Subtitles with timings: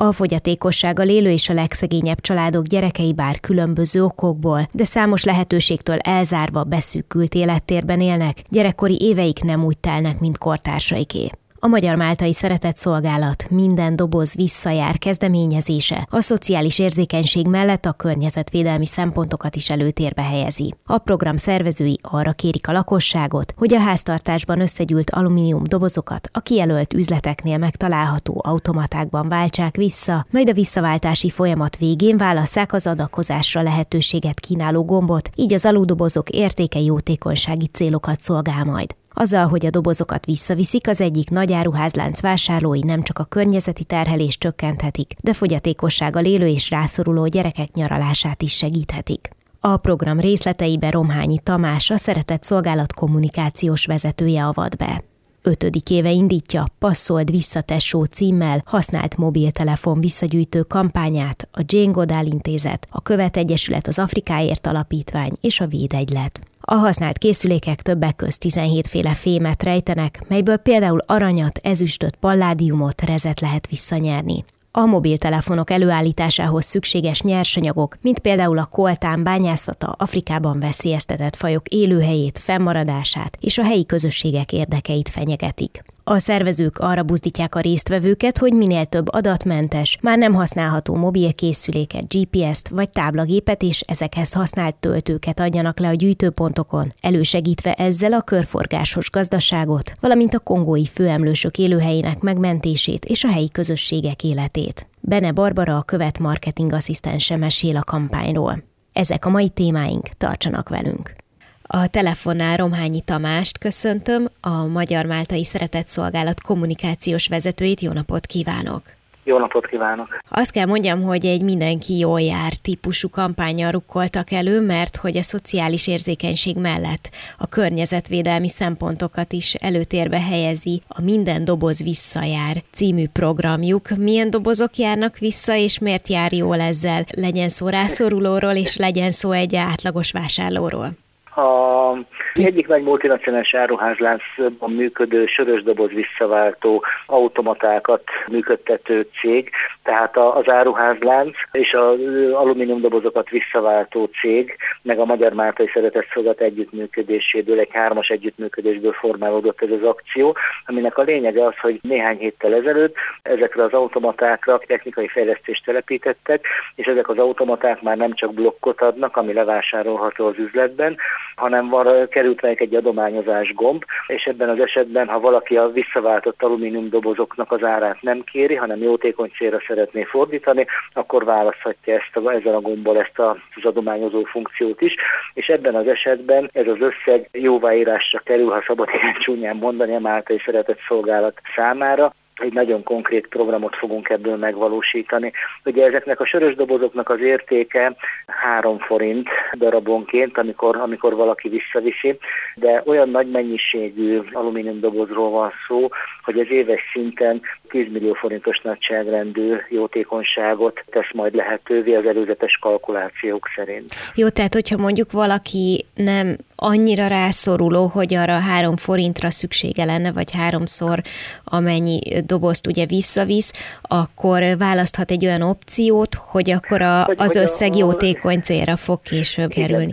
[0.00, 6.64] A fogyatékossággal élő és a legszegényebb családok gyerekei bár különböző okokból, de számos lehetőségtől elzárva
[6.64, 11.30] beszűkült élettérben élnek, gyerekkori éveik nem úgy telnek, mint kortársaiké.
[11.60, 18.86] A Magyar Máltai Szeretett Szolgálat minden doboz visszajár kezdeményezése a szociális érzékenység mellett a környezetvédelmi
[18.86, 20.74] szempontokat is előtérbe helyezi.
[20.84, 26.94] A program szervezői arra kérik a lakosságot, hogy a háztartásban összegyűlt alumínium dobozokat a kijelölt
[26.94, 34.84] üzleteknél megtalálható automatákban váltsák vissza, majd a visszaváltási folyamat végén válasszák az adakozásra lehetőséget kínáló
[34.84, 38.94] gombot, így az aludobozok értéke jótékonysági célokat szolgál majd.
[39.20, 44.40] Azzal, hogy a dobozokat visszaviszik, az egyik nagy áruházlánc vásárlói nem csak a környezeti terhelést
[44.40, 49.30] csökkenthetik, de fogyatékossággal élő és rászoruló gyerekek nyaralását is segíthetik.
[49.60, 55.02] A program részleteibe Romhányi Tamás, a Szeretett Szolgálat kommunikációs vezetője avat be.
[55.42, 63.02] Ötödik éve indítja Passzold visszatessó címmel használt mobiltelefon visszagyűjtő kampányát a Jane Goodall Intézet, a
[63.02, 66.47] Követ Egyesület az Afrikáért Alapítvány és a Védegylet.
[66.70, 73.40] A használt készülékek többek közt 17 féle fémet rejtenek, melyből például aranyat, ezüstöt, palládiumot, rezet
[73.40, 74.44] lehet visszanyerni.
[74.72, 83.36] A mobiltelefonok előállításához szükséges nyersanyagok, mint például a koltán bányászata Afrikában veszélyeztetett fajok élőhelyét, fennmaradását
[83.40, 85.84] és a helyi közösségek érdekeit fenyegetik.
[86.10, 92.68] A szervezők arra buzdítják a résztvevőket, hogy minél több adatmentes, már nem használható mobilkészüléket, GPS-t
[92.68, 99.92] vagy táblagépet és ezekhez használt töltőket adjanak le a gyűjtőpontokon, elősegítve ezzel a körforgásos gazdaságot,
[100.00, 104.88] valamint a kongói főemlősök élőhelyének megmentését és a helyi közösségek életét.
[105.00, 108.62] Bene Barbara a követ marketing asszisztense mesél a kampányról.
[108.92, 111.26] Ezek a mai témáink, tartsanak velünk!
[111.70, 117.80] A telefonnál Romhányi Tamást köszöntöm, a Magyar Máltai Szeretett Szolgálat kommunikációs vezetőjét.
[117.80, 118.82] Jó napot kívánok!
[119.24, 120.18] Jó napot kívánok!
[120.28, 125.22] Azt kell mondjam, hogy egy mindenki jól jár típusú kampányjal rukkoltak elő, mert hogy a
[125.22, 133.88] szociális érzékenység mellett a környezetvédelmi szempontokat is előtérbe helyezi a Minden doboz visszajár című programjuk.
[133.88, 137.04] Milyen dobozok járnak vissza, és miért jár jól ezzel?
[137.16, 140.96] Legyen szó rászorulóról, és legyen szó egy átlagos vásárlóról.
[141.38, 141.96] A
[142.34, 149.50] egyik nagy multinacionális áruházláncban működő sörös doboz visszaváltó automatákat működtető cég,
[149.82, 151.98] tehát az áruházlánc és az
[152.32, 159.62] alumínium dobozokat visszaváltó cég, meg a Magyar Máltai Szeretett Szolgálat együttműködéséből, egy hármas együttműködésből formálódott
[159.62, 165.08] ez az akció, aminek a lényege az, hogy néhány héttel ezelőtt ezekre az automatákra technikai
[165.08, 170.96] fejlesztést telepítettek, és ezek az automaták már nem csak blokkot adnak, ami levásárolható az üzletben,
[171.36, 176.42] hanem van, került meg egy adományozás gomb, és ebben az esetben, ha valaki a visszaváltott
[176.42, 182.32] alumínium dobozoknak az árát nem kéri, hanem jótékony célra szeretné fordítani, akkor választhatja ezt a,
[182.32, 184.94] ezzel a gombbal ezt az adományozó funkciót is,
[185.34, 190.00] és ebben az esetben ez az összeg jóváírásra kerül, ha szabad ilyen csúnyán mondani, a
[190.00, 195.32] Máltai Szeretett Szolgálat számára, egy nagyon konkrét programot fogunk ebből megvalósítani.
[195.64, 202.18] Ugye ezeknek a sörös dobozoknak az értéke 3 forint darabonként, amikor, amikor valaki visszaviszi,
[202.54, 205.88] de olyan nagy mennyiségű alumínium dobozról van szó,
[206.24, 213.48] hogy ez éves szinten 10 millió forintos nagyságrendű jótékonyságot tesz majd lehetővé az előzetes kalkulációk
[213.56, 213.94] szerint.
[214.14, 220.32] Jó, tehát hogyha mondjuk valaki nem annyira rászoruló, hogy arra három forintra szüksége lenne, vagy
[220.32, 221.02] háromszor
[221.44, 223.52] amennyi dobozt ugye visszavisz,
[223.82, 228.76] akkor választhat egy olyan opciót, hogy akkor a, hogy, az hogy összeg a, jótékony célra
[228.76, 229.66] fog később igen.
[229.66, 229.92] kerülni.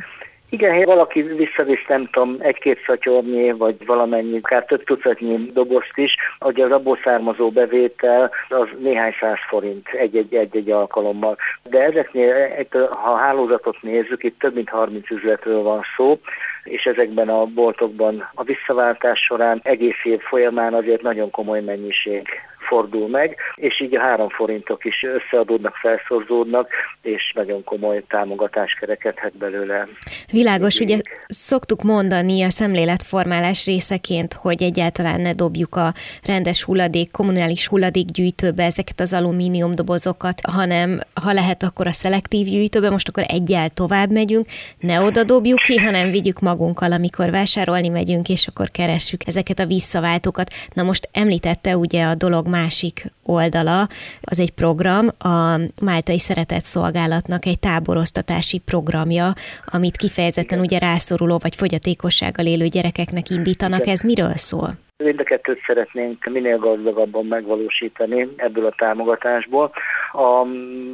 [0.55, 6.15] Igen, ha valaki visszavisz, nem tudom, egy-két szatyornyi, vagy valamennyi, akár több tucatnyi dobozt is,
[6.39, 11.37] hogy az abból származó bevétel az néhány száz forint egy-egy alkalommal.
[11.63, 16.19] De ezeknél, ha a hálózatot nézzük, itt több mint 30 üzletről van szó,
[16.63, 22.27] és ezekben a boltokban a visszaváltás során egész év folyamán azért nagyon komoly mennyiség
[22.67, 26.69] fordul meg, és így a három forintok is összeadódnak, felszorzódnak,
[27.01, 29.87] és nagyon komoly támogatás kerekedhet belőle.
[30.31, 37.67] Világos, ugye szoktuk mondani a szemléletformálás részeként, hogy egyáltalán ne dobjuk a rendes hulladék, kommunális
[37.67, 43.69] hulladékgyűjtőbe ezeket az alumínium dobozokat, hanem ha lehet, akkor a szelektív gyűjtőbe, most akkor egyel
[43.69, 44.45] tovább megyünk,
[44.79, 49.65] ne oda dobjuk ki, hanem vigyük magunkkal, amikor vásárolni megyünk, és akkor keressük ezeket a
[49.65, 50.53] visszaváltókat.
[50.73, 53.89] Na most említette ugye a dolog másik oldala,
[54.21, 59.35] az egy program, a Máltai Szeretett Szolgálatnak egy táboroztatási programja,
[59.65, 63.87] amit kifejezetten ugye rászoruló vagy fogyatékossággal élő gyerekeknek indítanak.
[63.87, 64.84] Ez miről szól?
[65.03, 69.71] Mind a kettőt szeretnénk minél gazdagabban megvalósítani ebből a támogatásból.
[70.13, 70.45] A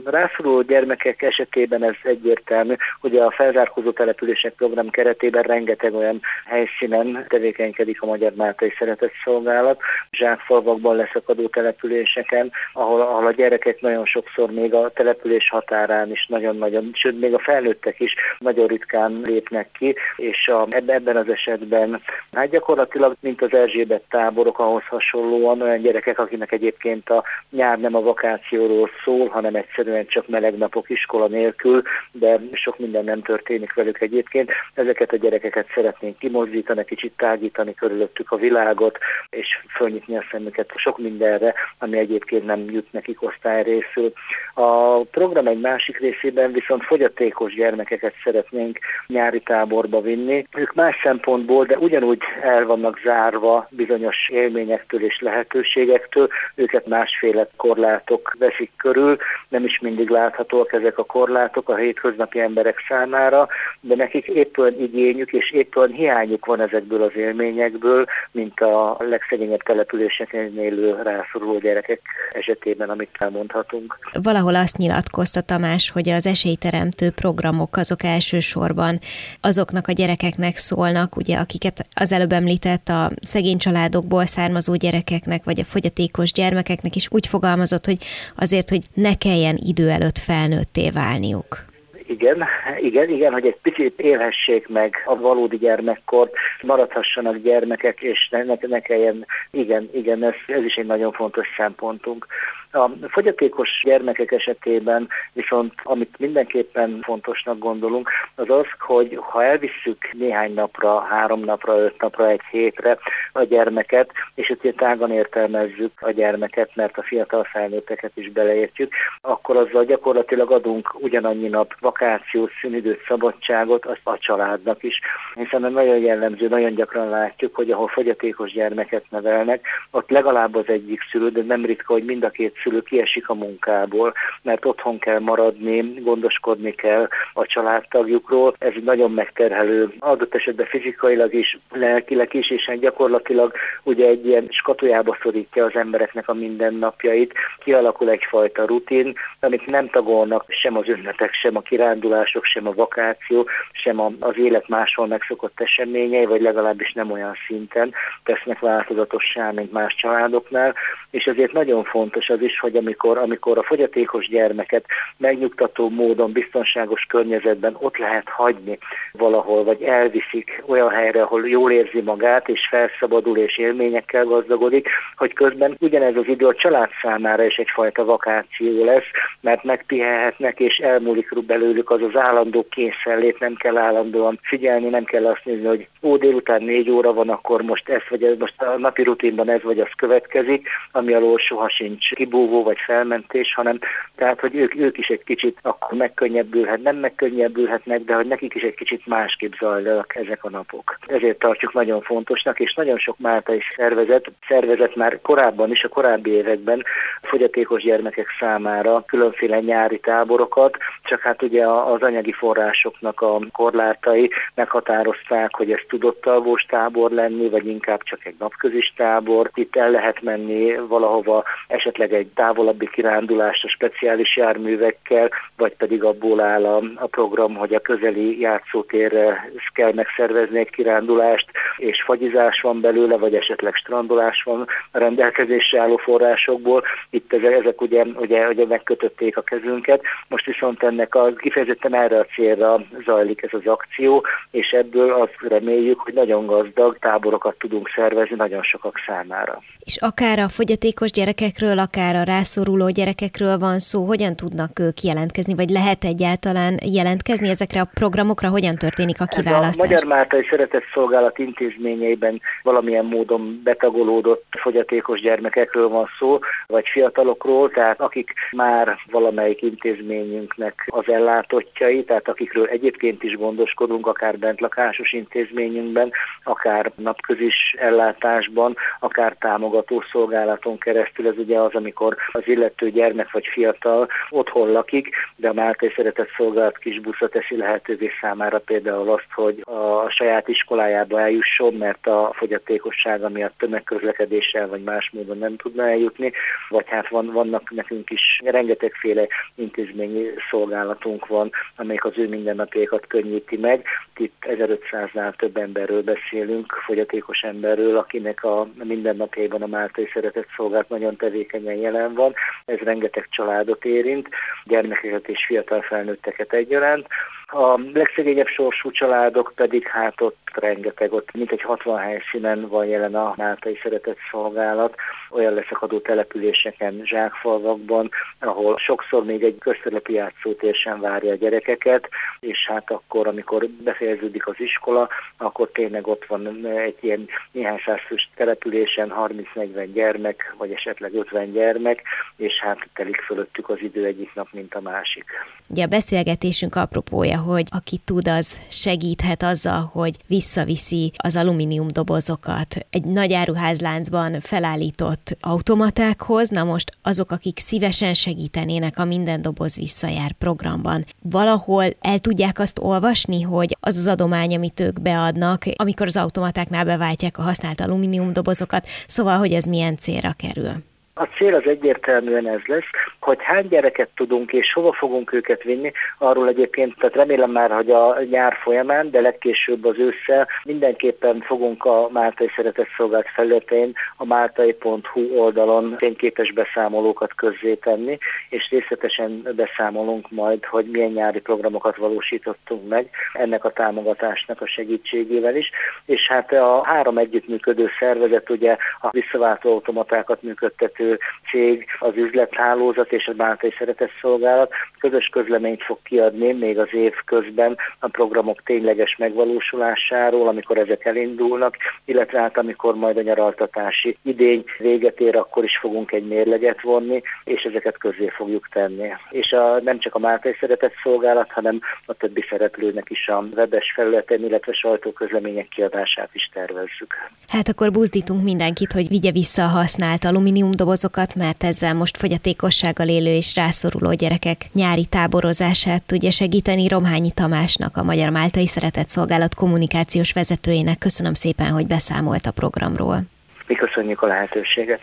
[0.05, 8.01] rászoruló gyermekek esetében ez egyértelmű, hogy a felzárkózó települések program keretében rengeteg olyan helyszínen tevékenykedik
[8.01, 9.81] a Magyar Máltai Szeretett Szolgálat,
[10.11, 16.91] zsákfalvakban leszakadó településeken, ahol, ahol a gyerekek nagyon sokszor még a település határán is nagyon-nagyon,
[16.93, 22.01] sőt még a felnőttek is nagyon ritkán lépnek ki, és a, ebben az esetben
[22.31, 27.79] hát gyakorlatilag, mint az Erzsébet képzett táborok ahhoz hasonlóan olyan gyerekek, akinek egyébként a nyár
[27.79, 33.21] nem a vakációról szól, hanem egyszerűen csak meleg napok iskola nélkül, de sok minden nem
[33.21, 34.51] történik velük egyébként.
[34.73, 38.97] Ezeket a gyerekeket szeretnénk kimozdítani, kicsit tágítani körülöttük a világot,
[39.29, 44.13] és fölnyitni a szemüket sok mindenre, ami egyébként nem jut nekik osztályrészül.
[44.53, 50.47] A program egy másik részében viszont fogyatékos gyermekeket szeretnénk nyári táborba vinni.
[50.55, 58.35] Ők más szempontból, de ugyanúgy el vannak zárva bizonyos élményektől és lehetőségektől, őket másféle korlátok
[58.39, 59.17] veszik körül,
[59.49, 63.47] nem is mindig láthatóak ezek a korlátok a hétköznapi emberek számára,
[63.79, 68.97] de nekik épp olyan igényük és épp olyan hiányuk van ezekből az élményekből, mint a
[68.99, 72.01] legszegényebb településeken élő rászoruló gyerekek
[72.31, 73.97] esetében, amit elmondhatunk.
[74.23, 78.99] Valahol azt nyilatkozta Tamás, hogy az esélyteremtő programok azok elsősorban
[79.41, 85.59] azoknak a gyerekeknek szólnak, ugye, akiket az előbb említett a szegény családokból származó gyerekeknek, vagy
[85.59, 87.97] a fogyatékos gyermekeknek is úgy fogalmazott, hogy
[88.35, 91.65] azért, hogy ne kelljen idő előtt felnőtté válniuk.
[92.07, 92.43] Igen,
[92.81, 98.53] igen, igen, hogy egy picit élhessék meg a valódi gyermekkort, maradhassanak gyermekek, és ne, ne,
[98.67, 102.25] ne kelljen, igen, igen, ez, ez is egy nagyon fontos szempontunk.
[102.71, 110.53] A fogyatékos gyermekek esetében viszont, amit mindenképpen fontosnak gondolunk, az az, hogy ha elvisszük néhány
[110.53, 112.97] napra, három napra, öt napra, egy hétre
[113.33, 119.57] a gyermeket, és itt tágan értelmezzük a gyermeket, mert a fiatal felnőtteket is beleértjük, akkor
[119.57, 124.99] azzal gyakorlatilag adunk ugyanannyi nap vakációt, szünidőt, szabadságot azt a családnak is,
[125.33, 131.01] hiszen nagyon jellemző, nagyon gyakran látjuk, hogy ahol fogyatékos gyermeket nevelnek, ott legalább az egyik
[131.11, 135.19] szülő, de nem ritka, hogy mind a két szülő kiesik a munkából, mert otthon kell
[135.19, 138.55] maradni, gondoskodni kell a családtagjukról.
[138.59, 143.53] Ez nagyon megterhelő, adott esetben fizikailag is, lelkileg is, és hát gyakorlatilag
[143.83, 150.45] ugye egy ilyen skatujába szorítja az embereknek a mindennapjait, kialakul egyfajta rutin, amit nem tagolnak
[150.47, 156.25] sem az ünnepek, sem a kirándulások, sem a vakáció, sem az élet máshol megszokott eseményei,
[156.25, 157.93] vagy legalábbis nem olyan szinten
[158.23, 160.75] tesznek változatossá, mint más családoknál,
[161.11, 164.85] és ezért nagyon fontos az is, hogy amikor, amikor a fogyatékos gyermeket
[165.17, 168.77] megnyugtató módon, biztonságos környezetben ott lehet hagyni
[169.11, 175.33] valahol, vagy elviszik olyan helyre, ahol jól érzi magát, és felszabadul, és élményekkel gazdagodik, hogy
[175.33, 179.09] közben ugyanez az idő a család számára is egyfajta vakáció lesz,
[179.41, 185.25] mert megpihelhetnek, és elmúlik belőlük az az állandó kényszerlét, nem kell állandóan figyelni, nem kell
[185.25, 188.77] azt nézni, hogy ó, délután négy óra van, akkor most ez vagy ez, most a
[188.77, 190.67] napi rutinban ez vagy az következik,
[191.01, 193.79] ami alól soha sincs kibúvó vagy felmentés, hanem
[194.15, 198.61] tehát, hogy ők, ők is egy kicsit akkor megkönnyebbülhet, nem megkönnyebbülhetnek, de hogy nekik is
[198.61, 200.97] egy kicsit másképp zajlanak ezek a napok.
[201.05, 205.87] Ezért tartjuk nagyon fontosnak, és nagyon sok Málta is szervezet, szervezet már korábban is, a
[205.87, 206.83] korábbi években
[207.21, 215.55] fogyatékos gyermekek számára különféle nyári táborokat, csak hát ugye az anyagi forrásoknak a korlátai meghatározták,
[215.55, 216.29] hogy ez tudott
[216.67, 219.51] tábor lenni, vagy inkább csak egy napközis tábor.
[219.53, 226.39] Itt el lehet menni valahova, esetleg egy távolabbi kirándulást a speciális járművekkel, vagy pedig abból
[226.39, 231.45] áll a, a program, hogy a közeli játszótérre kell megszervezni egy kirándulást,
[231.77, 236.83] és fagyizás van belőle, vagy esetleg strandolás van a rendelkezésre álló forrásokból.
[237.09, 242.25] Itt ezek, ugye, ugye, ugye megkötötték a kezünket, most viszont ennek a, kifejezetten erre a
[242.35, 248.35] célra zajlik ez az akció, és ebből azt reméljük, hogy nagyon gazdag táborokat tudunk szervezni
[248.35, 249.61] nagyon sokak számára.
[249.79, 250.49] És akár a
[250.81, 256.79] fogyatékos gyerekekről, akár a rászoruló gyerekekről van szó, hogyan tudnak ők jelentkezni, vagy lehet egyáltalán
[256.83, 259.85] jelentkezni ezekre a programokra, hogyan történik a kiválasztás?
[259.85, 267.69] A Magyar Máltai Szeretett Szolgálat intézményeiben valamilyen módon betagolódott fogyatékos gyermekekről van szó, vagy fiatalokról,
[267.69, 276.11] tehát akik már valamelyik intézményünknek az ellátottjai, tehát akikről egyébként is gondoskodunk, akár bentlakásos intézményünkben,
[276.43, 281.27] akár napközis ellátásban, akár támogató szolgálaton keresztül.
[281.27, 286.29] Ez ugye az, amikor az illető gyermek vagy fiatal otthon lakik, de a Máltai Szeretett
[286.37, 292.31] Szolgálat kis busza teszi lehetővé számára például azt, hogy a saját iskolájába eljusson, mert a
[292.33, 296.31] fogyatékossága miatt tömegközlekedéssel vagy más módon nem tudna eljutni,
[296.69, 303.57] vagy hát van, vannak nekünk is rengetegféle intézményi szolgálatunk van, amelyik az ő mindennapjaikat könnyíti
[303.57, 303.85] meg.
[304.17, 311.15] Itt 1500-nál több emberről beszélünk, fogyatékos emberről, akinek a mindennapjaiban a Máltai Szeretett Szolgálat nagyon
[311.15, 312.33] tevékenyen jelen van.
[312.65, 314.29] Ez rengeteg családot érint,
[314.65, 317.07] gyermekeket és fiatal felnőtteket egyaránt.
[317.53, 323.33] A legszegényebb sorsú családok pedig hát ott rengeteg, ott mintegy 60 helyszínen van jelen a
[323.37, 324.95] Máltai Szeretett Szolgálat,
[325.29, 332.67] olyan leszakadó településeken, zsákfalvakban, ahol sokszor még egy köztelepi játszótér sem várja a gyerekeket, és
[332.67, 339.13] hát akkor, amikor befejeződik az iskola, akkor tényleg ott van egy ilyen néhány százfős településen
[339.55, 342.01] 30-40 gyermek, vagy esetleg 50 gyermek,
[342.37, 345.25] és hát telik fölöttük az idő egyik nap, mint a másik.
[345.69, 352.85] Ugye a beszélgetésünk apropója, hogy aki tud, az segíthet azzal, hogy visszaviszi az alumínium dobozokat
[352.89, 356.49] egy nagy áruházláncban felállított automatákhoz.
[356.49, 362.79] Na most azok, akik szívesen segítenének a Minden doboz visszajár programban, valahol el tudják azt
[362.79, 368.33] olvasni, hogy az az adomány, amit ők beadnak, amikor az automatáknál beváltják a használt alumínium
[368.33, 370.89] dobozokat, szóval, hogy ez milyen célra kerül.
[371.21, 375.91] A cél az egyértelműen ez lesz, hogy hány gyereket tudunk és hova fogunk őket vinni,
[376.17, 381.85] arról egyébként, tehát remélem már, hogy a nyár folyamán, de legkésőbb az ősszel mindenképpen fogunk
[381.85, 388.17] a Máltai Szeretett Szolgált felületén a máltai.hu oldalon fényképes beszámolókat közzétenni,
[388.49, 395.55] és részletesen beszámolunk majd, hogy milyen nyári programokat valósítottunk meg ennek a támogatásnak a segítségével
[395.55, 395.71] is,
[396.05, 401.10] és hát a három együttműködő szervezet ugye a visszaváltó automatákat működtető
[401.51, 407.13] cég, az üzlethálózat és a Bántai Szeretett Szolgálat közös közleményt fog kiadni még az év
[407.25, 411.75] közben a programok tényleges megvalósulásáról, amikor ezek elindulnak,
[412.05, 417.21] illetve hát amikor majd a nyaraltatási idény véget ér, akkor is fogunk egy mérleget vonni,
[417.43, 419.09] és ezeket közé fogjuk tenni.
[419.29, 423.91] És a, nem csak a Máltai Szeretett Szolgálat, hanem a többi szereplőnek is a webes
[423.95, 427.15] felületen, illetve sajtóközlemények kiadását is tervezzük.
[427.47, 433.07] Hát akkor buzdítunk mindenkit, hogy vigye vissza a használt alumínium dobozokat, mert ezzel most fogyatékossággal
[433.07, 439.55] élő és rászoruló gyerekek nyári táborozását tudja segíteni Romhányi Tamásnak, a Magyar Máltai Szeretett Szolgálat
[439.55, 440.97] kommunikációs vezetőjének.
[440.97, 443.23] Köszönöm szépen, hogy beszámolt a programról.
[443.67, 445.01] Mi köszönjük a lehetőséget.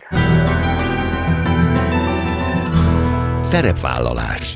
[3.41, 4.55] Szerepvállalás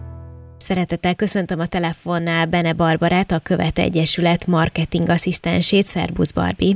[0.58, 5.86] Szeretettel köszöntöm a telefonnál Bene Barbarát, a Követ Egyesület marketing asszisztensét.
[5.86, 6.76] Szerbusz Barbi!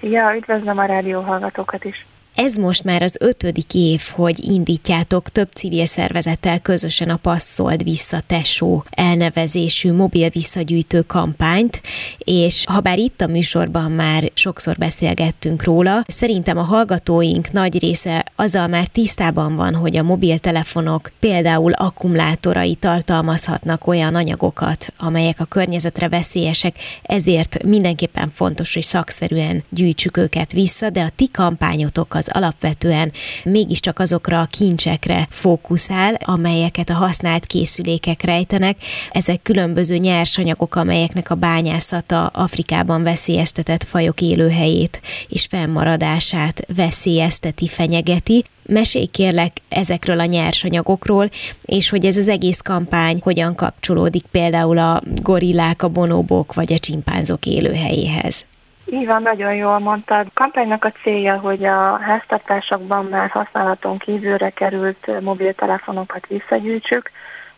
[0.00, 2.06] Ja, üdvözlöm a rádió hallgatókat is!
[2.36, 8.22] Ez most már az ötödik év, hogy indítjátok több civil szervezettel közösen a Passzold Vissza
[8.26, 11.80] Tesó elnevezésű mobil visszagyűjtő kampányt,
[12.18, 18.24] és ha bár itt a műsorban már sokszor beszélgettünk róla, szerintem a hallgatóink nagy része
[18.34, 26.08] azzal már tisztában van, hogy a mobiltelefonok például akkumulátorai tartalmazhatnak olyan anyagokat, amelyek a környezetre
[26.08, 32.36] veszélyesek, ezért mindenképpen fontos, hogy szakszerűen gyűjtsük őket vissza, de a ti kampányotok az az
[32.36, 33.12] alapvetően
[33.44, 38.76] mégiscsak azokra a kincsekre fókuszál, amelyeket a használt készülékek rejtenek.
[39.10, 48.44] Ezek különböző nyersanyagok, amelyeknek a bányászata Afrikában veszélyeztetett fajok élőhelyét és fennmaradását veszélyezteti, fenyegeti.
[48.68, 51.30] Mesélj kérlek ezekről a nyersanyagokról,
[51.64, 56.78] és hogy ez az egész kampány hogyan kapcsolódik például a gorillák, a bonobok vagy a
[56.78, 58.44] csimpánzok élőhelyéhez.
[58.90, 60.26] Így van, nagyon jól mondtad.
[60.26, 67.10] A kampánynak a célja, hogy a háztartásokban már használaton kívülre került mobiltelefonokat visszagyűjtsük.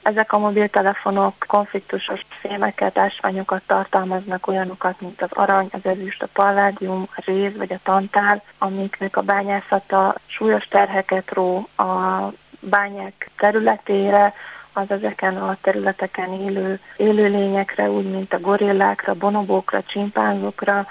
[0.02, 7.08] Ezek a mobiltelefonok konfliktusos fémeket, ásványokat tartalmaznak, olyanokat, mint az arany, az ezüst, a palládium,
[7.16, 12.23] a réz vagy a tantál, amiknek a bányászata súlyos terheket ró a
[12.61, 14.35] bányák területére,
[14.73, 20.87] az ezeken a területeken élő élőlényekre, úgy mint a gorillákra, bonobókra, csimpánzokra,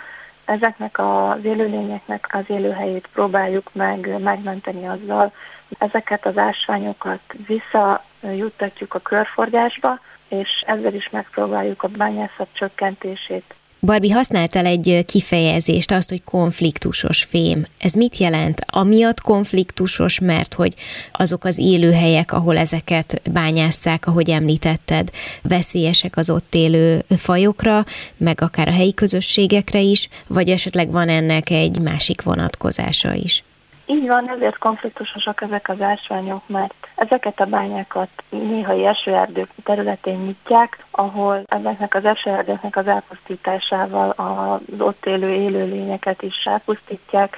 [0.48, 5.34] ezeknek az élőlényeknek az élőhelyét próbáljuk meg megmenteni azzal,
[5.78, 13.56] ezeket az ásványokat visszajuttatjuk a körforgásba, és ezzel is megpróbáljuk a bányászat csökkentését
[13.88, 17.68] Barbie használtál egy kifejezést, azt, hogy konfliktusos fém.
[17.78, 18.62] Ez mit jelent?
[18.66, 20.74] Amiatt konfliktusos, mert hogy
[21.12, 25.10] azok az élőhelyek, ahol ezeket bányásszák, ahogy említetted,
[25.42, 27.86] veszélyesek az ott élő fajokra,
[28.18, 33.44] meg akár a helyi közösségekre is, vagy esetleg van ennek egy másik vonatkozása is?
[33.90, 40.86] Így van, ezért konfliktusosak ezek az ásványok, mert ezeket a bányákat néhai esőerdők területén nyitják,
[40.92, 47.38] ahol ezeknek az esőerdőknek az elpusztításával az ott élő élőlényeket is elpusztítják,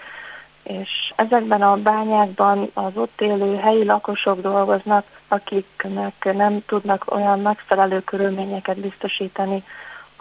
[0.64, 8.00] és ezekben a bányákban az ott élő helyi lakosok dolgoznak, akiknek nem tudnak olyan megfelelő
[8.00, 9.64] körülményeket biztosítani,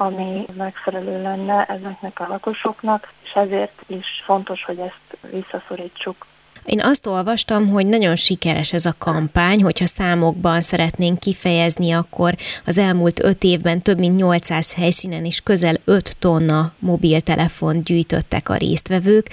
[0.00, 6.26] ami megfelelő lenne ezeknek a lakosoknak, és ezért is fontos, hogy ezt visszaszorítsuk.
[6.64, 12.35] Én azt olvastam, hogy nagyon sikeres ez a kampány, hogyha számokban szeretnénk kifejezni, akkor
[12.67, 18.55] az elmúlt öt évben több mint 800 helyszínen is közel 5 tonna mobiltelefont gyűjtöttek a
[18.55, 19.31] résztvevők.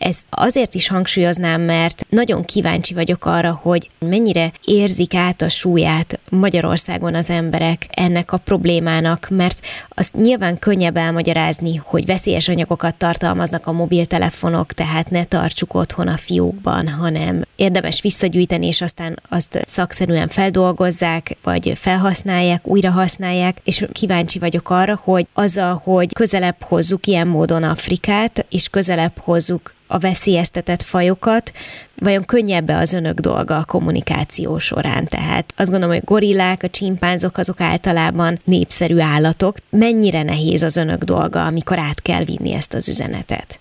[0.00, 6.20] Ez azért is hangsúlyoznám, mert nagyon kíváncsi vagyok arra, hogy mennyire érzik át a súlyát
[6.30, 13.66] Magyarországon az emberek ennek a problémának, mert az nyilván könnyebb elmagyarázni, hogy veszélyes anyagokat tartalmaznak
[13.66, 20.28] a mobiltelefonok, tehát ne tartsuk otthon a fiókban, hanem érdemes visszagyűjteni, és aztán azt szakszerűen
[20.28, 27.26] feldolgozzák, vagy felhasználják, újra használják, és kíváncsi vagyok arra, hogy azzal, hogy közelebb hozzuk ilyen
[27.26, 31.52] módon Afrikát, és közelebb hozzuk a veszélyeztetett fajokat,
[31.94, 35.06] vajon könnyebb-e az önök dolga a kommunikáció során?
[35.06, 39.56] Tehát azt gondolom, hogy gorillák, a csimpánzok azok általában népszerű állatok.
[39.70, 43.58] Mennyire nehéz az önök dolga, amikor át kell vinni ezt az üzenetet?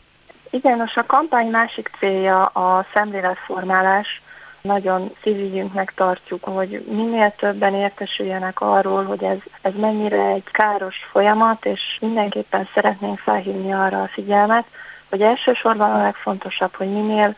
[0.50, 4.21] Igen, most a kampány másik célja a szemléletformálás.
[4.62, 11.65] Nagyon szívügyünknek tartjuk, hogy minél többen értesüljenek arról, hogy ez, ez mennyire egy káros folyamat,
[11.65, 14.65] és mindenképpen szeretnénk felhívni arra a figyelmet,
[15.09, 17.35] hogy elsősorban a legfontosabb, hogy minél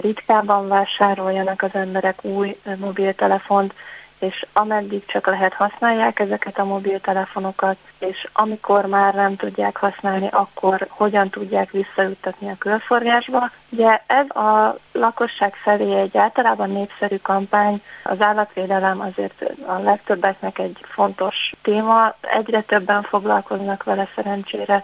[0.00, 3.74] ritkábban vásároljanak az emberek új mobiltelefont,
[4.18, 10.86] és ameddig csak lehet használják ezeket a mobiltelefonokat, és amikor már nem tudják használni, akkor
[10.90, 13.50] hogyan tudják visszajuttatni a körforgásba.
[13.68, 20.78] Ugye ez a lakosság felé egy általában népszerű kampány, az állatvédelem azért a legtöbbeknek egy
[20.82, 24.82] fontos téma, egyre többen foglalkoznak vele szerencsére,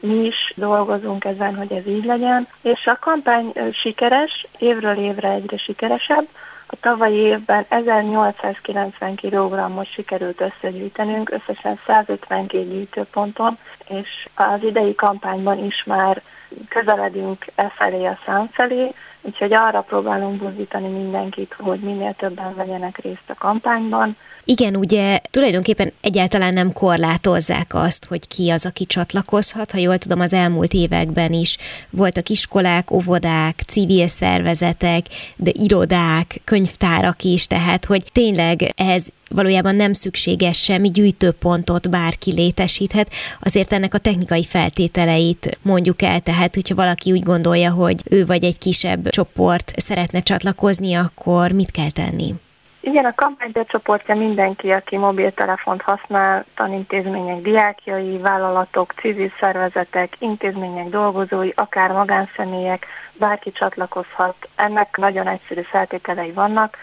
[0.00, 5.56] mi is dolgozunk ezen, hogy ez így legyen, és a kampány sikeres, évről évre egyre
[5.56, 6.28] sikeresebb.
[6.68, 15.84] A tavalyi évben 1890 kg-ot sikerült összegyűjtenünk, összesen 152 gyűjtőponton, és az idei kampányban is
[15.84, 16.22] már
[16.68, 18.94] közeledünk e felé a szám felé,
[19.26, 24.16] úgyhogy arra próbálunk buzdítani mindenkit, hogy minél többen vegyenek részt a kampányban,
[24.48, 29.72] igen, ugye tulajdonképpen egyáltalán nem korlátozzák azt, hogy ki az, aki csatlakozhat.
[29.72, 31.56] Ha jól tudom, az elmúlt években is
[31.90, 39.92] voltak iskolák, óvodák, civil szervezetek, de irodák, könyvtárak is, tehát hogy tényleg ez valójában nem
[39.92, 43.10] szükséges semmi gyűjtőpontot bárki létesíthet,
[43.40, 48.44] azért ennek a technikai feltételeit mondjuk el, tehát hogyha valaki úgy gondolja, hogy ő vagy
[48.44, 52.34] egy kisebb csoport szeretne csatlakozni, akkor mit kell tenni?
[52.80, 61.50] Igen, a kampány becsoportja mindenki, aki mobiltelefont használ, tanintézmények diákjai, vállalatok, civil szervezetek, intézmények dolgozói,
[61.54, 64.48] akár magánszemélyek, bárki csatlakozhat.
[64.56, 66.76] Ennek nagyon egyszerű feltételei vannak.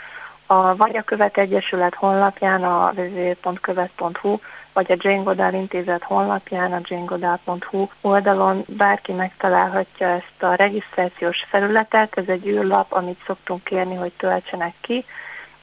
[0.46, 4.38] A, vagy a Követ Egyesület honlapján a www.követ.hu,
[4.74, 12.18] vagy a Jane Goodall intézet honlapján, a janegoodall.hu oldalon bárki megtalálhatja ezt a regisztrációs felületet.
[12.18, 15.06] Ez egy űrlap, amit szoktunk kérni, hogy töltsenek ki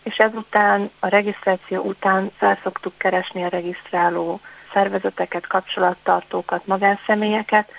[0.02, 4.40] és ezután a regisztráció után fel szoktuk keresni a regisztráló
[4.72, 7.70] szervezeteket, kapcsolattartókat, magánszemélyeket,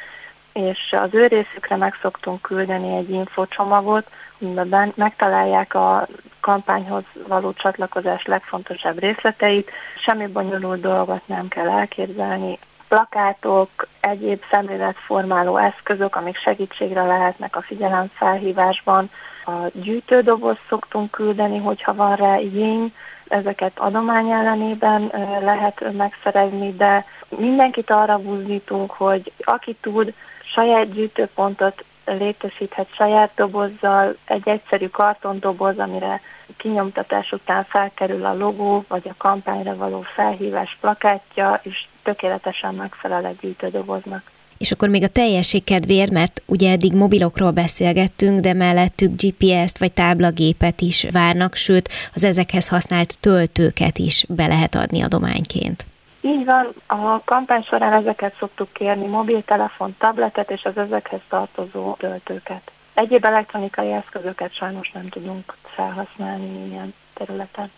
[0.53, 4.11] és az ő részükre meg szoktunk küldeni egy infocsomagot,
[4.41, 6.07] amiben megtalálják a
[6.39, 9.71] kampányhoz való csatlakozás legfontosabb részleteit,
[10.03, 19.09] semmi bonyolult dolgot nem kell elképzelni, plakátok, egyéb szemléletformáló eszközök, amik segítségre lehetnek a figyelemfelhívásban,
[19.45, 22.93] a gyűjtődoboz szoktunk küldeni, hogyha van rá igény,
[23.27, 25.11] ezeket adomány ellenében
[25.41, 30.13] lehet megszerezni, de mindenkit arra buzdítunk, hogy aki tud,
[30.53, 36.21] saját gyűjtőpontot létesíthet saját dobozzal, egy egyszerű kartondoboz, amire
[36.57, 43.37] kinyomtatás után felkerül a logó, vagy a kampányra való felhívás plakátja, és tökéletesen megfelel egy
[43.41, 44.31] gyűjtődoboznak.
[44.57, 49.93] És akkor még a teljesség kedvéért, mert ugye eddig mobilokról beszélgettünk, de mellettük GPS-t vagy
[49.93, 55.85] táblagépet is várnak, sőt az ezekhez használt töltőket is be lehet adni adományként.
[56.21, 62.71] Így van, a kampány során ezeket szoktuk kérni, mobiltelefon, tabletet és az ezekhez tartozó töltőket.
[62.93, 67.71] Egyéb elektronikai eszközöket sajnos nem tudunk felhasználni ilyen területen.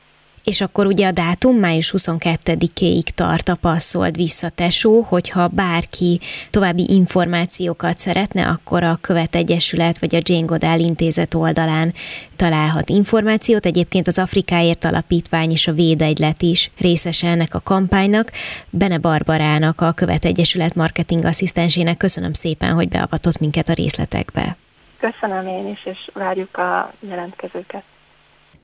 [0.44, 6.86] És akkor ugye a dátum május 22-ig tart a passzold vissza tesó, hogyha bárki további
[6.90, 11.94] információkat szeretne, akkor a Követ Egyesület vagy a Jane Goodall intézet oldalán
[12.36, 13.66] találhat információt.
[13.66, 18.32] Egyébként az Afrikáért Alapítvány és a Védegylet is részese ennek a kampánynak.
[18.70, 24.56] Bene Barbarának, a Követ Egyesület marketing asszisztensének köszönöm szépen, hogy beavatott minket a részletekbe.
[24.98, 27.84] Köszönöm én is, és várjuk a jelentkezőket.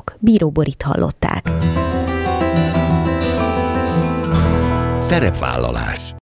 [0.00, 0.14] kívánok!
[0.18, 1.50] Bíró Borit hallották.
[4.98, 6.14] Szerepvállalás